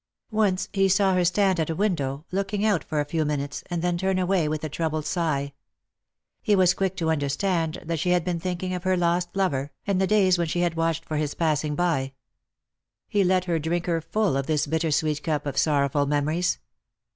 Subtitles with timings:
[0.31, 3.83] Once he saw her stand at a window, looking out for a few minutes, and
[3.83, 5.53] then turn away with a troubled sigh.
[6.41, 10.01] He was quick to understand that she had been thinking of her lost lover, and
[10.01, 12.13] the days when she had watched for his passing by.
[13.09, 16.57] He let her drink her full of this bitter sweet cup of sorrowful memories.